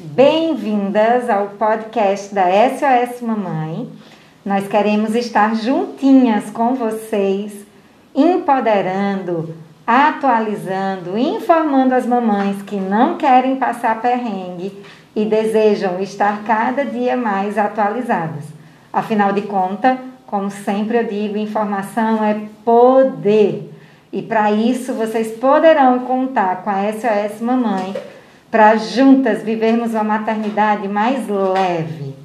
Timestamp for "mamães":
12.06-12.62